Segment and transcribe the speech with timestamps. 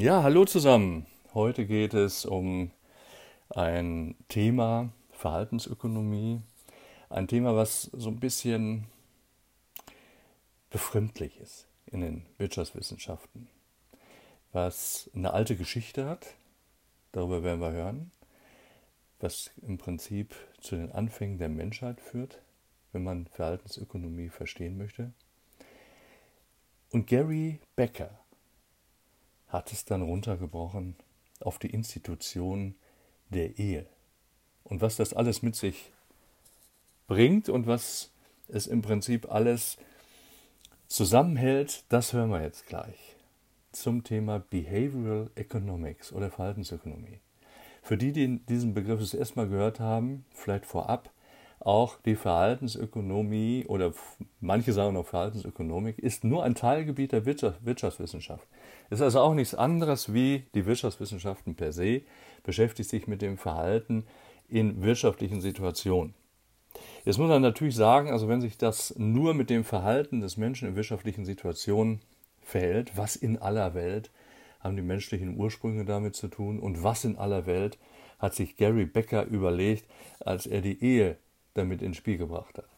[0.00, 1.06] Ja, hallo zusammen.
[1.34, 2.70] Heute geht es um
[3.48, 6.40] ein Thema Verhaltensökonomie.
[7.10, 8.86] Ein Thema, was so ein bisschen
[10.70, 13.48] befremdlich ist in den Wirtschaftswissenschaften.
[14.52, 16.36] Was eine alte Geschichte hat,
[17.10, 18.12] darüber werden wir hören.
[19.18, 22.40] Was im Prinzip zu den Anfängen der Menschheit führt,
[22.92, 25.12] wenn man Verhaltensökonomie verstehen möchte.
[26.92, 28.16] Und Gary Becker
[29.48, 30.96] hat es dann runtergebrochen
[31.40, 32.74] auf die Institution
[33.30, 33.86] der Ehe.
[34.64, 35.92] Und was das alles mit sich
[37.06, 38.10] bringt und was
[38.48, 39.78] es im Prinzip alles
[40.88, 43.16] zusammenhält, das hören wir jetzt gleich
[43.72, 47.20] zum Thema Behavioral Economics oder Verhaltensökonomie.
[47.82, 51.10] Für die, die diesen Begriff das erstmal gehört haben, vielleicht vorab,
[51.60, 53.92] auch die Verhaltensökonomie oder
[54.40, 58.46] manche sagen auch Verhaltensökonomik ist nur ein Teilgebiet der Wirtschaftswissenschaft.
[58.90, 62.02] Ist also auch nichts anderes wie die Wirtschaftswissenschaften per se,
[62.42, 64.04] beschäftigt sich mit dem Verhalten
[64.48, 66.14] in wirtschaftlichen Situationen.
[67.04, 70.68] Jetzt muss man natürlich sagen, also wenn sich das nur mit dem Verhalten des Menschen
[70.68, 72.00] in wirtschaftlichen Situationen
[72.42, 74.10] verhält, was in aller Welt
[74.60, 77.78] haben die menschlichen Ursprünge damit zu tun und was in aller Welt
[78.18, 79.88] hat sich Gary Becker überlegt,
[80.20, 81.18] als er die Ehe
[81.54, 82.68] damit ins Spiel gebracht hat.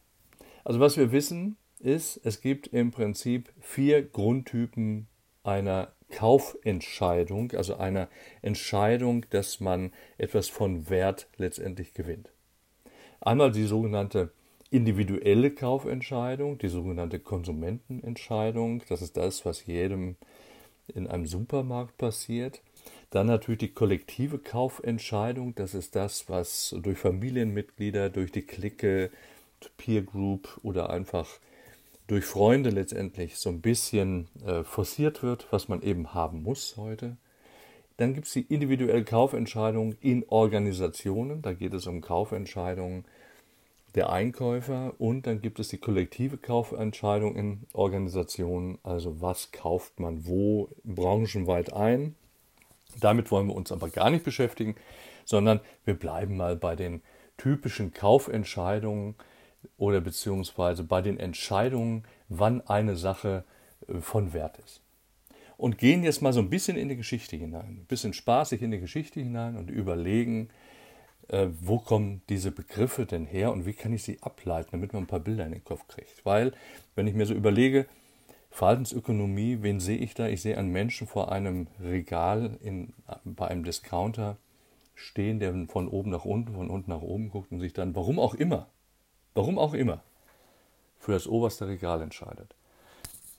[0.64, 5.08] Also was wir wissen ist, es gibt im Prinzip vier Grundtypen
[5.42, 8.08] einer Kaufentscheidung, also einer
[8.42, 12.30] Entscheidung, dass man etwas von Wert letztendlich gewinnt.
[13.20, 14.30] Einmal die sogenannte
[14.70, 20.16] individuelle Kaufentscheidung, die sogenannte Konsumentenentscheidung, das ist das, was jedem
[20.94, 22.62] in einem Supermarkt passiert.
[23.10, 29.10] Dann natürlich die kollektive Kaufentscheidung, das ist das, was durch Familienmitglieder, durch die Clique,
[29.76, 31.28] Peer Group oder einfach
[32.10, 37.16] durch Freunde letztendlich so ein bisschen äh, forciert wird, was man eben haben muss heute.
[37.98, 43.04] Dann gibt es die individuelle Kaufentscheidung in Organisationen, da geht es um Kaufentscheidungen
[43.94, 50.26] der Einkäufer und dann gibt es die kollektive Kaufentscheidung in Organisationen, also was kauft man
[50.26, 52.16] wo branchenweit ein.
[52.98, 54.74] Damit wollen wir uns aber gar nicht beschäftigen,
[55.24, 57.02] sondern wir bleiben mal bei den
[57.36, 59.14] typischen Kaufentscheidungen
[59.76, 63.44] oder beziehungsweise bei den Entscheidungen, wann eine Sache
[63.88, 64.82] äh, von Wert ist.
[65.56, 68.70] Und gehen jetzt mal so ein bisschen in die Geschichte hinein, ein bisschen spaßig in
[68.70, 70.48] die Geschichte hinein und überlegen,
[71.28, 75.04] äh, wo kommen diese Begriffe denn her und wie kann ich sie ableiten, damit man
[75.04, 76.24] ein paar Bilder in den Kopf kriegt.
[76.24, 76.52] Weil,
[76.94, 77.86] wenn ich mir so überlege,
[78.50, 80.26] Verhaltensökonomie, wen sehe ich da?
[80.26, 82.92] Ich sehe einen Menschen vor einem Regal in,
[83.24, 84.38] bei einem Discounter
[84.94, 88.18] stehen, der von oben nach unten, von unten nach oben guckt und sich dann, warum
[88.18, 88.68] auch immer,
[89.34, 90.02] warum auch immer,
[90.98, 92.54] für das oberste Regal entscheidet.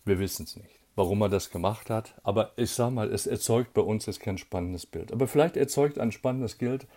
[0.03, 3.74] Wir wissen es nicht, warum er das gemacht hat, aber ich sage mal, es erzeugt
[3.74, 5.12] bei uns jetzt kein spannendes Bild.
[5.12, 6.88] Aber vielleicht erzeugt ein spannendes Bild,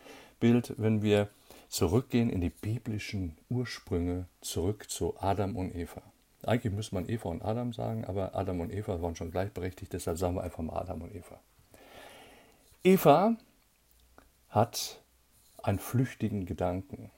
[0.41, 1.29] Bild, wenn wir
[1.69, 6.03] zurückgehen in die biblischen Ursprünge, zurück zu Adam und Eva.
[6.43, 10.19] Eigentlich müsste man Eva und Adam sagen, aber Adam und Eva waren schon gleichberechtigt, deshalb
[10.19, 11.41] sagen wir einfach mal Adam und Eva.
[12.83, 13.37] Eva
[14.51, 15.03] hat
[15.63, 17.11] einen flüchtigen Gedanken.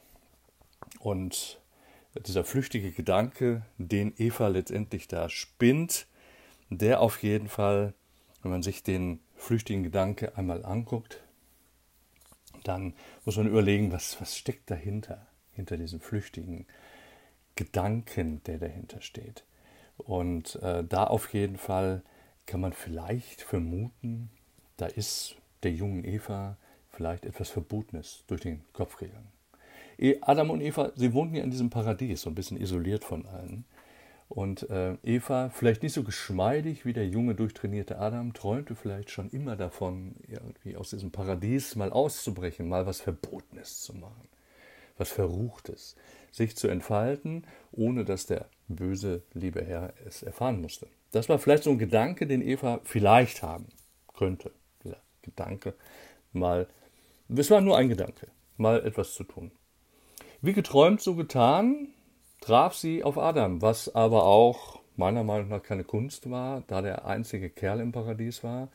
[1.01, 1.61] Und
[2.21, 6.07] dieser flüchtige Gedanke, den Eva letztendlich da spinnt,
[6.71, 7.95] der auf jeden Fall,
[8.43, 11.23] wenn man sich den flüchtigen Gedanke einmal anguckt,
[12.65, 12.95] dann
[13.25, 16.67] muss man überlegen, was, was steckt dahinter, hinter diesem flüchtigen
[17.55, 19.45] Gedanken, der dahinter steht.
[19.97, 22.03] Und äh, da auf jeden Fall
[22.45, 24.31] kann man vielleicht vermuten,
[24.77, 26.57] da ist der jungen Eva
[26.91, 29.36] vielleicht etwas Verbotenes durch den Kopf gegangen.
[29.99, 33.27] E, Adam und Eva, sie wohnten ja in diesem Paradies, so ein bisschen isoliert von
[33.27, 33.65] allen.
[34.29, 39.31] Und äh, Eva, vielleicht nicht so geschmeidig wie der junge, durchtrainierte Adam, träumte vielleicht schon
[39.31, 44.29] immer davon, irgendwie aus diesem Paradies mal auszubrechen, mal was Verbotenes zu machen,
[44.99, 45.95] was Verruchtes,
[46.33, 50.89] sich zu entfalten, ohne dass der böse, liebe Herr es erfahren musste.
[51.13, 53.69] Das war vielleicht so ein Gedanke, den Eva vielleicht haben
[54.13, 54.51] könnte.
[54.83, 55.75] Dieser Gedanke,
[56.33, 56.67] mal,
[57.29, 58.27] es war nur ein Gedanke,
[58.57, 59.53] mal etwas zu tun.
[60.47, 61.89] Wie geträumt, so getan,
[62.41, 67.05] traf sie auf Adam, was aber auch meiner Meinung nach keine Kunst war, da der
[67.05, 68.69] einzige Kerl im Paradies war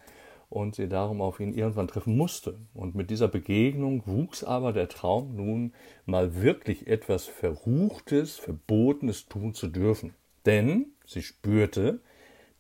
[0.49, 2.59] und sie darum auf ihn irgendwann treffen musste.
[2.73, 5.71] Und mit dieser Begegnung wuchs aber der Traum, nun
[6.05, 10.13] mal wirklich etwas Verruchtes, Verbotenes tun zu dürfen.
[10.45, 12.01] Denn sie spürte,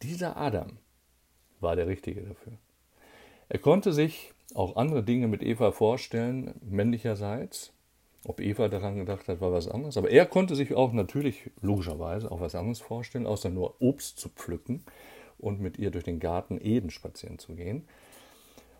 [0.03, 0.77] dieser Adam
[1.59, 2.53] war der Richtige dafür.
[3.49, 7.73] Er konnte sich auch andere Dinge mit Eva vorstellen, männlicherseits,
[8.23, 9.97] ob Eva daran gedacht hat, war was anderes.
[9.97, 14.29] Aber er konnte sich auch natürlich logischerweise auch was anderes vorstellen, außer nur Obst zu
[14.29, 14.83] pflücken
[15.37, 17.87] und mit ihr durch den Garten Eden spazieren zu gehen.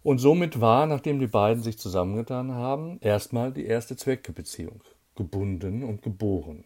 [0.04, 4.82] Und somit war, nachdem die beiden sich zusammengetan haben, erstmal die erste Zweckbeziehung
[5.16, 6.64] gebunden und geboren.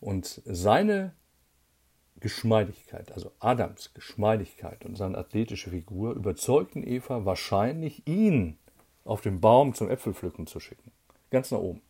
[0.00, 1.12] Und seine
[2.20, 8.58] Geschmeidigkeit, also Adams Geschmeidigkeit und seine athletische Figur überzeugten Eva wahrscheinlich, ihn
[9.04, 10.90] auf den Baum zum Äpfelpflücken zu schicken.
[11.30, 11.82] Ganz nach oben.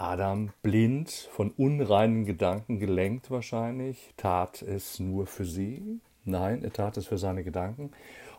[0.00, 6.00] Adam, blind, von unreinen Gedanken gelenkt wahrscheinlich, tat es nur für sie.
[6.24, 7.90] Nein, er tat es für seine Gedanken.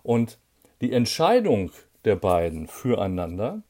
[0.01, 0.39] Und
[0.81, 1.71] die Entscheidung
[2.05, 3.61] der beiden füreinander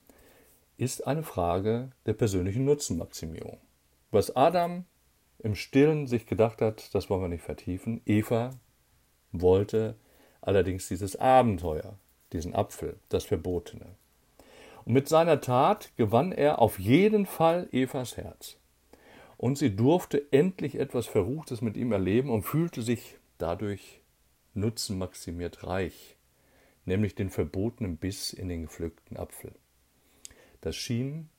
[0.78, 3.58] ist eine Frage der persönlichen Nutzenmaximierung.
[4.12, 4.86] Was Adam
[5.40, 8.02] im Stillen sich gedacht hat, das wollen wir nicht vertiefen.
[8.06, 8.52] Eva
[9.32, 9.96] wollte
[10.42, 11.98] allerdings dieses Abenteuer,
[12.34, 13.96] diesen Apfel, das Verbotene.
[14.86, 18.58] Und mit seiner Tat gewann er auf jeden Fall Evas Herz.
[19.38, 24.02] Und sie durfte endlich etwas Verruchtes mit ihm erleben und fühlte sich dadurch
[24.54, 26.18] nutzenmaximiert reich,
[26.86, 29.54] nämlich den verbotenen Biss in den gepflückten Apfel.
[30.62, 31.30] Das schien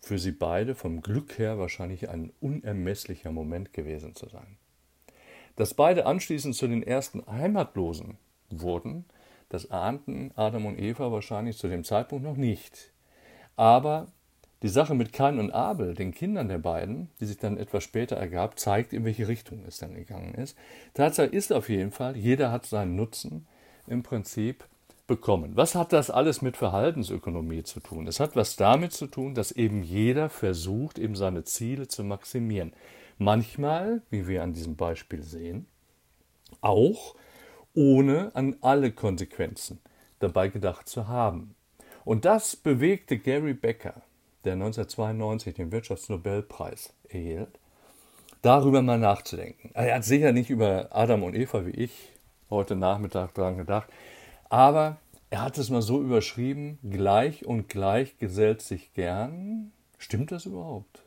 [0.00, 4.58] für sie beide vom Glück her wahrscheinlich ein unermesslicher Moment gewesen zu sein.
[5.56, 8.18] Dass beide anschließend zu den ersten Heimatlosen
[8.50, 9.06] wurden,
[9.54, 12.92] das ahnten Adam und Eva wahrscheinlich zu dem Zeitpunkt noch nicht.
[13.56, 14.08] Aber
[14.62, 18.16] die Sache mit Kain und Abel, den Kindern der beiden, die sich dann etwas später
[18.16, 20.56] ergab, zeigt, in welche Richtung es dann gegangen ist.
[20.94, 23.46] Tatsache ist auf jeden Fall, jeder hat seinen Nutzen
[23.86, 24.64] im Prinzip
[25.06, 25.52] bekommen.
[25.54, 28.06] Was hat das alles mit Verhaltensökonomie zu tun?
[28.06, 32.72] Es hat was damit zu tun, dass eben jeder versucht, eben seine Ziele zu maximieren.
[33.18, 35.66] Manchmal, wie wir an diesem Beispiel sehen,
[36.62, 37.14] auch
[37.74, 39.80] ohne an alle Konsequenzen
[40.18, 41.54] dabei gedacht zu haben.
[42.04, 44.02] Und das bewegte Gary Becker,
[44.44, 47.58] der 1992 den Wirtschaftsnobelpreis erhielt,
[48.42, 49.70] darüber mal nachzudenken.
[49.74, 52.12] Er hat sicher nicht über Adam und Eva wie ich
[52.50, 53.88] heute Nachmittag daran gedacht,
[54.50, 54.98] aber
[55.30, 59.72] er hat es mal so überschrieben, gleich und gleich gesellt sich gern.
[59.98, 61.02] Stimmt das überhaupt?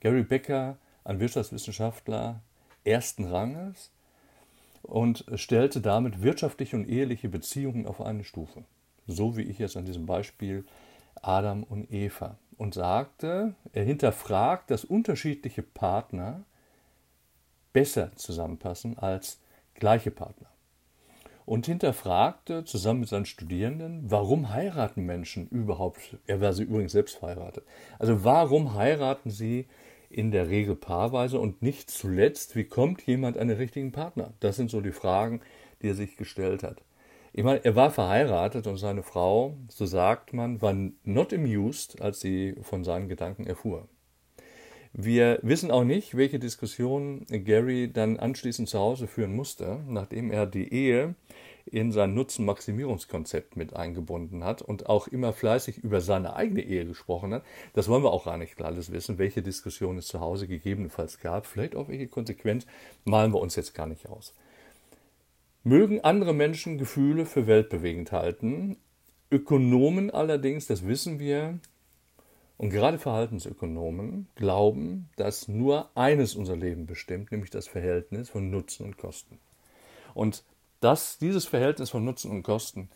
[0.00, 2.40] Gary Becker, ein Wirtschaftswissenschaftler
[2.84, 3.90] ersten Ranges
[4.84, 8.64] und stellte damit wirtschaftliche und eheliche Beziehungen auf eine Stufe.
[9.06, 10.64] So wie ich jetzt an diesem Beispiel
[11.20, 12.36] Adam und Eva.
[12.56, 16.44] Und sagte, er hinterfragt, dass unterschiedliche Partner
[17.72, 19.40] besser zusammenpassen als
[19.74, 20.46] gleiche Partner
[21.46, 27.16] und hinterfragte zusammen mit seinen Studierenden, warum heiraten Menschen überhaupt, er war sie übrigens selbst
[27.16, 27.64] verheiratet,
[27.98, 29.66] also warum heiraten sie
[30.14, 34.32] in der Regel paarweise und nicht zuletzt, wie kommt jemand an den richtigen Partner?
[34.40, 35.40] Das sind so die Fragen,
[35.82, 36.82] die er sich gestellt hat.
[37.32, 40.72] Ich meine, er war verheiratet und seine Frau, so sagt man, war
[41.02, 43.88] not amused, als sie von seinen Gedanken erfuhr.
[44.92, 50.46] Wir wissen auch nicht, welche Diskussion Gary dann anschließend zu Hause führen musste, nachdem er
[50.46, 51.16] die Ehe
[51.66, 57.32] in sein Nutzenmaximierungskonzept mit eingebunden hat und auch immer fleißig über seine eigene Ehe gesprochen
[57.34, 57.44] hat.
[57.72, 61.46] Das wollen wir auch gar nicht alles wissen, welche Diskussion es zu Hause gegebenenfalls gab,
[61.46, 62.66] vielleicht auch welche Konsequenz,
[63.04, 64.34] malen wir uns jetzt gar nicht aus.
[65.62, 68.76] Mögen andere Menschen Gefühle für weltbewegend halten,
[69.30, 71.58] Ökonomen allerdings, das wissen wir,
[72.56, 78.84] und gerade Verhaltensökonomen glauben, dass nur eines unser Leben bestimmt, nämlich das Verhältnis von Nutzen
[78.86, 79.38] und Kosten.
[80.14, 80.44] Und
[80.80, 82.90] das, dieses Verhältnis von Nutzen und Kosten,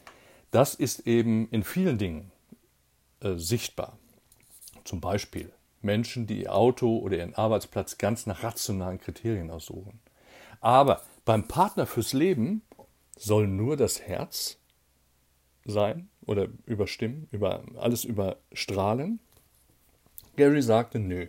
[0.50, 2.30] das ist eben in vielen Dingen
[3.20, 3.98] äh, sichtbar.
[4.84, 5.52] Zum Beispiel
[5.82, 10.00] Menschen, die ihr Auto oder ihren Arbeitsplatz ganz nach rationalen Kriterien aussuchen.
[10.60, 12.62] Aber beim Partner fürs Leben
[13.16, 14.58] soll nur das Herz
[15.64, 19.20] sein oder überstimmen, über alles überstrahlen
[20.38, 21.26] Gary sagte nö.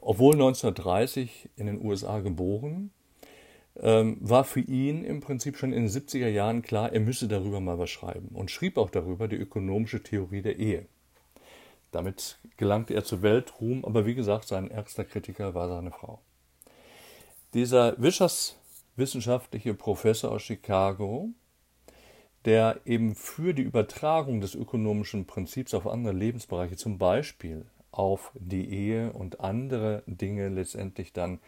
[0.00, 2.90] Obwohl 1930 in den USA geboren,
[3.80, 7.60] ähm, war für ihn im Prinzip schon in den 70er Jahren klar, er müsse darüber
[7.60, 10.86] mal was schreiben und schrieb auch darüber die ökonomische Theorie der Ehe.
[11.90, 16.20] Damit gelangte er zu Weltruhm, aber wie gesagt, sein ärgster Kritiker war seine Frau.
[17.54, 21.30] Dieser wirtschaftswissenschaftliche Professor aus Chicago,
[22.44, 28.68] der eben für die Übertragung des ökonomischen Prinzips auf andere Lebensbereiche, zum Beispiel auf die
[28.70, 31.40] Ehe und andere Dinge letztendlich dann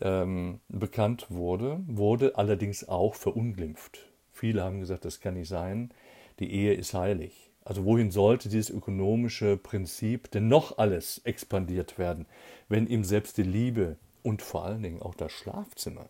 [0.00, 4.06] ähm, bekannt wurde, wurde allerdings auch verunglimpft.
[4.32, 5.92] Viele haben gesagt, das kann nicht sein,
[6.38, 7.50] die Ehe ist heilig.
[7.64, 12.26] Also wohin sollte dieses ökonomische Prinzip denn noch alles expandiert werden,
[12.68, 16.08] wenn ihm selbst die Liebe und vor allen Dingen auch das Schlafzimmer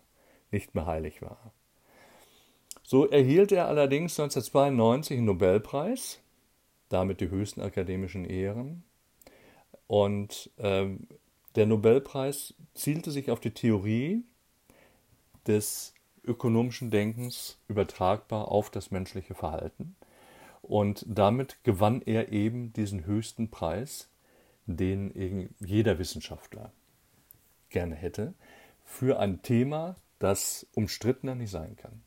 [0.51, 1.53] nicht mehr heilig war?
[2.83, 6.19] So erhielt er allerdings 1992 einen Nobelpreis,
[6.89, 8.83] damit die höchsten akademischen Ehren,
[9.87, 11.07] und ähm,
[11.55, 14.23] der Nobelpreis zielte sich auf die Theorie
[15.47, 15.93] des
[16.23, 19.95] ökonomischen Denkens übertragbar auf das menschliche Verhalten.
[20.61, 24.09] Und damit gewann er eben diesen höchsten Preis,
[24.65, 26.71] den jeder Wissenschaftler
[27.69, 28.33] gerne hätte,
[28.83, 32.01] für ein Thema, das umstrittener nicht sein kann.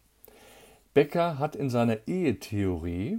[0.95, 3.19] Becker hat in seiner Ehetheorie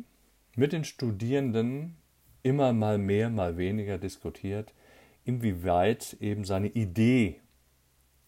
[0.56, 1.96] mit den Studierenden
[2.44, 4.74] immer mal mehr, mal weniger diskutiert,
[5.30, 7.40] inwieweit eben seine Idee,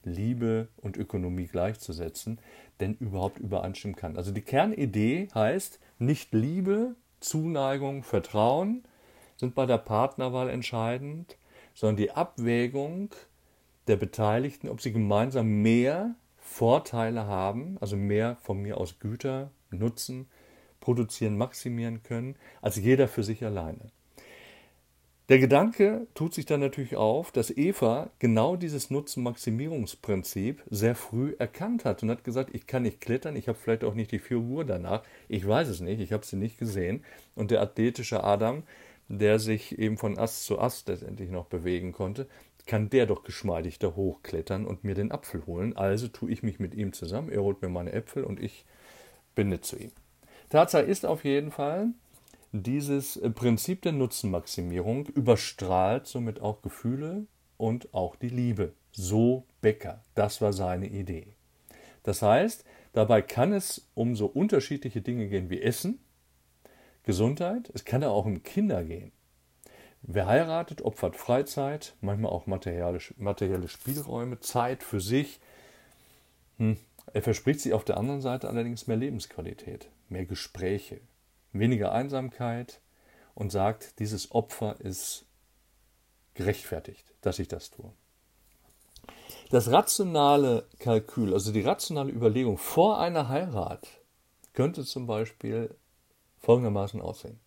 [0.04, 2.40] Liebe und Ökonomie gleichzusetzen,
[2.80, 4.18] denn überhaupt übereinstimmen kann.
[4.18, 8.84] Also die Kernidee heißt nicht Liebe, Zuneigung, Vertrauen
[9.36, 11.38] sind bei der Partnerwahl entscheidend,
[11.74, 13.10] sondern die Abwägung
[13.88, 20.28] der Beteiligten, ob sie gemeinsam mehr Vorteile haben, also mehr von mir aus Güter, Nutzen,
[20.80, 23.92] produzieren, maximieren können, als jeder für sich alleine.
[25.32, 31.86] Der Gedanke tut sich dann natürlich auf, dass Eva genau dieses Nutzen-Maximierungsprinzip sehr früh erkannt
[31.86, 34.66] hat und hat gesagt, ich kann nicht klettern, ich habe vielleicht auch nicht die Figur
[34.66, 37.06] danach, ich weiß es nicht, ich habe sie nicht gesehen.
[37.34, 38.64] Und der athletische Adam,
[39.08, 42.28] der sich eben von Ast zu Ast letztendlich noch bewegen konnte,
[42.68, 45.78] kann der doch geschmeidig da hochklettern und mir den Apfel holen.
[45.78, 48.66] Also tue ich mich mit ihm zusammen, er holt mir meine Äpfel und ich
[49.34, 49.92] bin nicht zu ihm.
[50.50, 51.94] Tatsache ist auf jeden Fall,
[52.52, 57.26] dieses Prinzip der Nutzenmaximierung überstrahlt somit auch Gefühle
[57.58, 58.74] und auch die Liebe.
[58.92, 60.04] So Becker.
[60.16, 61.36] Das war seine Idee.
[62.04, 66.00] Das heißt, dabei kann es um so unterschiedliche Dinge gehen wie Essen,
[67.04, 69.12] Gesundheit, es kann auch um Kinder gehen.
[70.04, 75.40] Wer heiratet, opfert Freizeit, manchmal auch materielle, materielle Spielräume, Zeit für sich.
[76.58, 76.78] Hm.
[77.14, 81.02] Er verspricht sich auf der anderen Seite allerdings mehr Lebensqualität, mehr Gespräche,
[81.54, 82.82] weniger Einsamkeit
[83.36, 85.26] und sagt, dieses Opfer ist
[86.34, 87.92] gerechtfertigt, dass ich das tue.
[89.50, 93.88] Das rationale Kalkül, also die rationale Überlegung vor einer Heirat,
[94.54, 95.76] könnte zum Beispiel
[96.40, 97.40] folgendermaßen aussehen.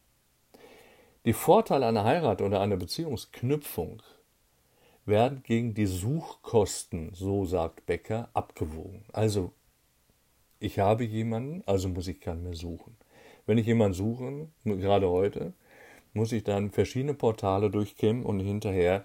[1.24, 4.02] Die Vorteile einer Heirat oder einer Beziehungsknüpfung
[5.06, 9.04] werden gegen die Suchkosten, so sagt Becker, abgewogen.
[9.12, 9.52] Also,
[10.60, 12.96] ich habe jemanden, also muss ich keinen mehr suchen.
[13.46, 15.52] Wenn ich jemanden suche, gerade heute,
[16.12, 19.04] muss ich dann verschiedene Portale durchkämmen und hinterher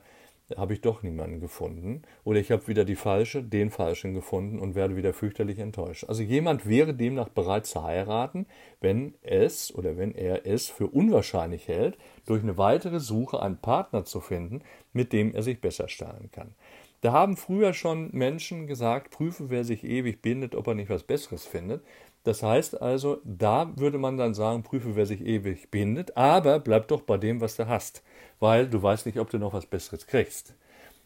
[0.57, 2.01] habe ich doch niemanden gefunden.
[2.23, 6.05] Oder ich habe wieder die falsche, den falschen gefunden und werde wieder fürchterlich enttäuscht.
[6.07, 8.47] Also jemand wäre demnach bereit zu heiraten,
[8.81, 14.05] wenn es oder wenn er es für unwahrscheinlich hält, durch eine weitere Suche einen Partner
[14.05, 14.61] zu finden,
[14.93, 16.55] mit dem er sich besser stellen kann.
[17.01, 21.03] Da haben früher schon Menschen gesagt, prüfe, wer sich ewig bindet, ob er nicht was
[21.03, 21.83] Besseres findet.
[22.23, 26.89] Das heißt also, da würde man dann sagen, prüfe, wer sich ewig bindet, aber bleib
[26.89, 28.03] doch bei dem, was du hast
[28.39, 30.55] weil du weißt nicht, ob du noch was Besseres kriegst.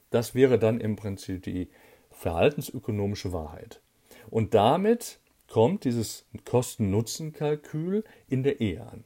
[0.09, 1.69] Das wäre dann im Prinzip die
[2.11, 3.81] verhaltensökonomische Wahrheit.
[4.29, 5.19] Und damit
[5.49, 9.03] kommt dieses Kosten-Nutzen-Kalkül in der Ehe an.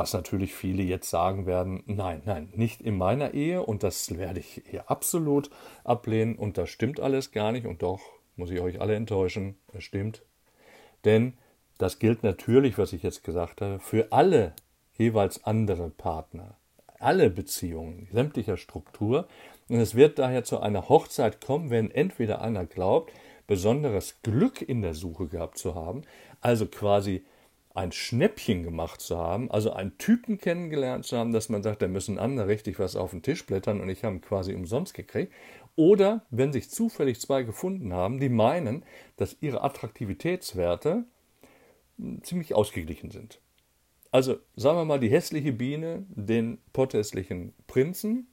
[0.00, 4.40] Was natürlich viele jetzt sagen werden, nein, nein, nicht in meiner Ehe und das werde
[4.40, 5.50] ich hier absolut
[5.84, 8.00] ablehnen und das stimmt alles gar nicht und doch
[8.34, 10.22] muss ich euch alle enttäuschen, es stimmt.
[11.04, 11.34] Denn
[11.76, 14.54] das gilt natürlich, was ich jetzt gesagt habe, für alle
[14.96, 16.56] jeweils andere Partner
[16.98, 19.28] alle Beziehungen sämtlicher Struktur.
[19.68, 23.12] Und es wird daher zu einer Hochzeit kommen, wenn entweder einer glaubt,
[23.46, 26.04] besonderes Glück in der Suche gehabt zu haben,
[26.40, 27.22] also quasi
[27.74, 31.88] ein Schnäppchen gemacht zu haben, also einen Typen kennengelernt zu haben, dass man sagt, da
[31.88, 35.32] müssen andere richtig was auf den Tisch blättern und ich habe ihn quasi umsonst gekriegt.
[35.76, 38.84] Oder wenn sich zufällig zwei gefunden haben, die meinen,
[39.16, 41.04] dass ihre Attraktivitätswerte
[42.22, 43.40] ziemlich ausgeglichen sind.
[44.10, 48.26] Also sagen wir mal die hässliche Biene, den potthässlichen Prinzen.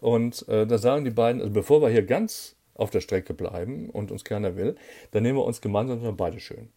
[0.00, 3.90] Und äh, da sagen die beiden, also bevor wir hier ganz auf der Strecke bleiben
[3.90, 4.76] und uns keiner will,
[5.10, 6.68] dann nehmen wir uns gemeinsam mal beide schön.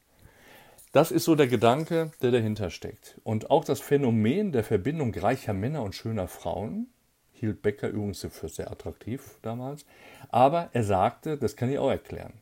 [0.91, 3.19] Das ist so der Gedanke, der dahinter steckt.
[3.24, 6.88] Und auch das Phänomen der Verbindung reicher Männer und schöner Frauen
[7.31, 9.86] hielt Becker übrigens für sehr attraktiv damals.
[10.29, 12.33] Aber er sagte, das kann ich auch erklären.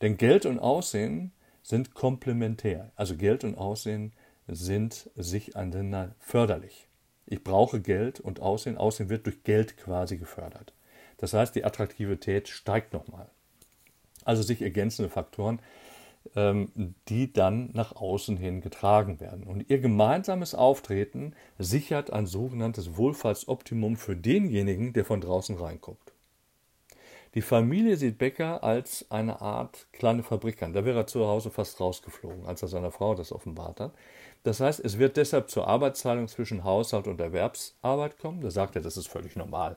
[0.00, 2.90] Denn Geld und Aussehen sind komplementär.
[2.96, 4.12] Also Geld und Aussehen
[4.48, 6.88] sind sich einander förderlich.
[7.26, 8.78] Ich brauche Geld und Aussehen.
[8.78, 10.72] Aussehen wird durch Geld quasi gefördert.
[11.18, 13.28] Das heißt, die Attraktivität steigt nochmal.
[14.24, 15.60] Also sich ergänzende Faktoren,
[16.34, 19.44] die dann nach außen hin getragen werden.
[19.44, 26.14] Und ihr gemeinsames Auftreten sichert ein sogenanntes Wohlfahrtsoptimum für denjenigen, der von draußen reinguckt.
[27.34, 30.72] Die Familie sieht Becker als eine Art kleine Fabrik an.
[30.72, 33.92] Da wäre er zu Hause fast rausgeflogen, als er seiner Frau das offenbart hat.
[34.44, 38.40] Das heißt, es wird deshalb zur Arbeitsteilung zwischen Haushalt und Erwerbsarbeit kommen.
[38.40, 39.76] Da sagt er, das ist völlig normal.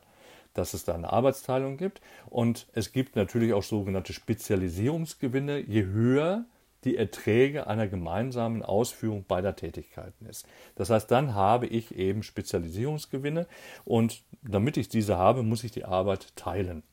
[0.58, 2.02] Dass es da eine Arbeitsteilung gibt.
[2.30, 6.46] Und es gibt natürlich auch sogenannte Spezialisierungsgewinne, je höher
[6.84, 10.48] die Erträge einer gemeinsamen Ausführung beider Tätigkeiten ist.
[10.76, 13.48] Das heißt, dann habe ich eben Spezialisierungsgewinne
[13.84, 16.84] und damit ich diese habe, muss ich die Arbeit teilen.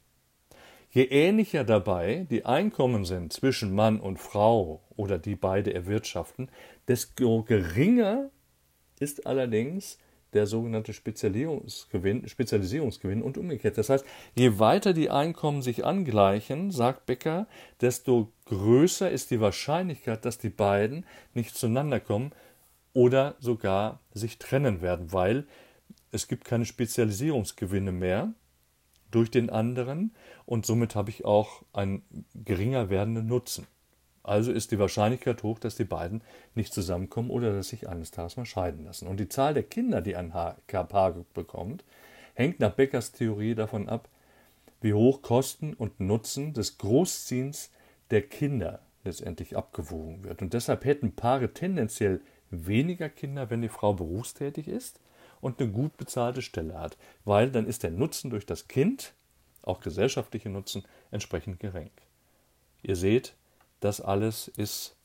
[0.91, 6.49] Je ähnlicher dabei die Einkommen sind zwischen Mann und Frau oder die beide erwirtschaften,
[6.89, 8.31] desto geringer
[9.01, 9.99] ist allerdings
[10.35, 13.79] der sogenannte Spezialisierungsgewinn, Spezialisierungsgewinn und umgekehrt.
[13.79, 17.47] Das heißt, je weiter die Einkommen sich angleichen, sagt Becker,
[17.81, 22.33] desto größer ist die Wahrscheinlichkeit, dass die beiden nicht zueinander kommen
[22.93, 25.47] oder sogar sich trennen werden, weil
[26.11, 28.35] es gibt keine Spezialisierungsgewinne mehr
[29.11, 30.15] durch den anderen
[30.45, 32.03] und somit habe ich auch einen
[32.35, 33.67] geringer werdenden Nutzen.
[34.25, 36.23] Also ist die Wahrscheinlichkeit hoch, dass die beiden
[36.55, 39.07] nicht zusammenkommen oder dass sich eines Tages mal scheiden lassen.
[39.07, 41.85] Und die Zahl der Kinder, die ein Paar bekommt,
[42.35, 44.09] hängt nach Beckers Theorie davon ab,
[44.81, 47.71] wie hoch Kosten und Nutzen des Großziehens
[48.11, 50.41] der Kinder letztendlich abgewogen wird.
[50.41, 55.01] Und deshalb hätten Paare tendenziell weniger Kinder, wenn die Frau berufstätig ist
[55.43, 59.13] und eine gut bezahlte Stelle hat, weil dann ist der Nutzen durch das Kind,
[59.63, 61.91] auch gesellschaftliche Nutzen, entsprechend gering.
[62.83, 63.35] Ihr seht,
[63.85, 64.97] das alles ist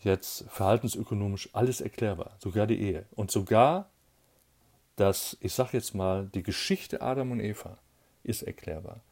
[0.00, 3.04] jetzt verhaltensökonomisch alles erklärbar, sogar die Ehe.
[3.10, 3.90] Und sogar
[4.96, 7.76] das, ich sage jetzt mal, die Geschichte Adam und Eva
[8.22, 9.02] ist erklärbar.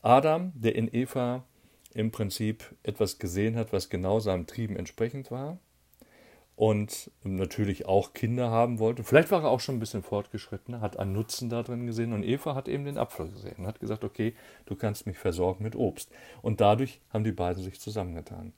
[0.00, 1.44] Adam, der in Eva
[1.92, 5.58] im Prinzip etwas gesehen hat, was genau seinem Trieben entsprechend war
[6.56, 9.04] und natürlich auch Kinder haben wollte.
[9.04, 12.54] Vielleicht war er auch schon ein bisschen fortgeschrittener, hat einen Nutzen darin gesehen und Eva
[12.54, 14.34] hat eben den Apfel gesehen und hat gesagt, okay,
[14.66, 16.10] du kannst mich versorgen mit Obst.
[16.42, 18.52] Und dadurch haben die beiden sich zusammengetan.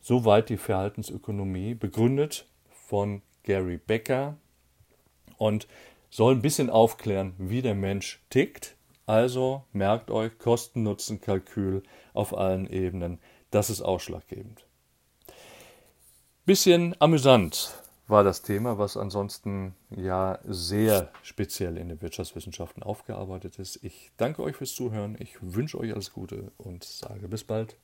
[0.00, 4.36] Soweit die Verhaltensökonomie, begründet von Gary Becker
[5.36, 5.68] und
[6.10, 8.76] soll ein bisschen aufklären, wie der Mensch tickt.
[9.06, 13.18] Also merkt euch Kosten-Nutzen-Kalkül auf allen Ebenen.
[13.50, 14.64] Das ist ausschlaggebend.
[16.50, 17.72] Bisschen amüsant
[18.08, 23.84] war das Thema, was ansonsten ja sehr speziell in den Wirtschaftswissenschaften aufgearbeitet ist.
[23.84, 27.76] Ich danke euch fürs Zuhören, ich wünsche euch alles Gute und sage bis bald.